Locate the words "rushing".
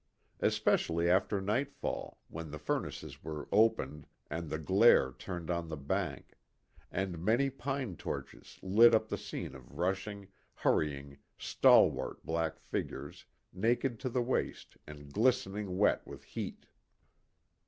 9.77-10.27